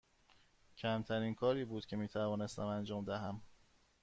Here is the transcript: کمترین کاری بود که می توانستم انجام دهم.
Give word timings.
کمترین 0.77 1.35
کاری 1.35 1.65
بود 1.65 1.85
که 1.85 1.95
می 1.95 2.07
توانستم 2.07 2.65
انجام 2.65 3.05
دهم. 3.05 3.41